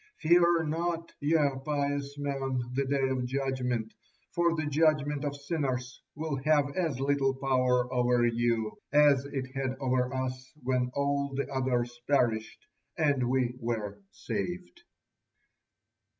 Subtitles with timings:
[0.17, 3.93] Fear not, ye pious men, the Day of Judgement,
[4.33, 9.75] for the judgement of sinners will have as little power over you as it had
[9.79, 12.65] over us when all the others perished
[12.97, 14.81] and we were saved."